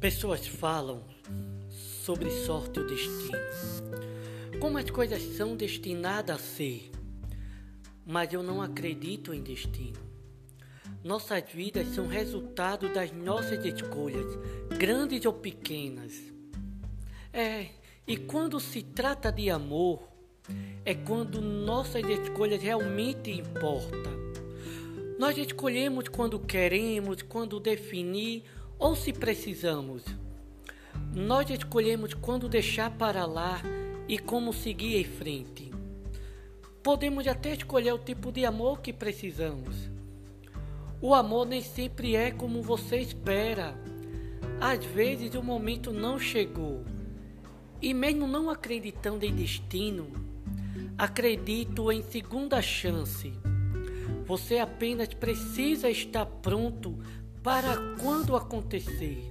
Pessoas 0.00 0.46
falam 0.46 1.04
sobre 1.68 2.30
sorte 2.30 2.80
ou 2.80 2.86
destino, 2.86 3.36
como 4.58 4.78
as 4.78 4.88
coisas 4.88 5.20
são 5.36 5.54
destinadas 5.54 6.36
a 6.36 6.38
ser, 6.38 6.90
mas 8.06 8.32
eu 8.32 8.42
não 8.42 8.62
acredito 8.62 9.34
em 9.34 9.42
destino. 9.42 10.00
Nossas 11.04 11.44
vidas 11.52 11.86
são 11.88 12.06
resultado 12.06 12.88
das 12.94 13.12
nossas 13.12 13.62
escolhas, 13.62 14.24
grandes 14.78 15.26
ou 15.26 15.34
pequenas. 15.34 16.14
É, 17.30 17.66
e 18.06 18.16
quando 18.16 18.58
se 18.58 18.82
trata 18.82 19.30
de 19.30 19.50
amor, 19.50 20.00
é 20.82 20.94
quando 20.94 21.42
nossas 21.42 22.08
escolhas 22.08 22.62
realmente 22.62 23.30
importam. 23.30 24.18
Nós 25.18 25.36
escolhemos 25.36 26.08
quando 26.08 26.40
queremos, 26.40 27.20
quando 27.20 27.60
definir 27.60 28.44
ou 28.80 28.96
se 28.96 29.12
precisamos. 29.12 30.02
Nós 31.14 31.48
escolhemos 31.50 32.14
quando 32.14 32.48
deixar 32.48 32.90
para 32.90 33.26
lá 33.26 33.60
e 34.08 34.18
como 34.18 34.54
seguir 34.54 34.96
em 34.96 35.04
frente. 35.04 35.70
Podemos 36.82 37.28
até 37.28 37.52
escolher 37.52 37.92
o 37.92 37.98
tipo 37.98 38.32
de 38.32 38.46
amor 38.46 38.80
que 38.80 38.90
precisamos. 38.90 39.76
O 41.00 41.14
amor 41.14 41.46
nem 41.46 41.60
sempre 41.60 42.16
é 42.16 42.30
como 42.30 42.62
você 42.62 42.96
espera. 42.96 43.74
Às 44.58 44.84
vezes 44.86 45.34
o 45.34 45.42
momento 45.42 45.92
não 45.92 46.18
chegou. 46.18 46.82
E 47.82 47.92
mesmo 47.92 48.26
não 48.26 48.50
acreditando 48.50 49.24
em 49.24 49.34
destino, 49.34 50.08
acredito 50.96 51.92
em 51.92 52.02
segunda 52.02 52.60
chance. 52.62 53.32
Você 54.26 54.58
apenas 54.58 55.08
precisa 55.08 55.90
estar 55.90 56.24
pronto 56.24 56.98
para 57.42 57.76
quando 58.02 58.36
acontecer. 58.36 59.29